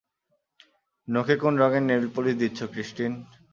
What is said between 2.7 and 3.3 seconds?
Christine?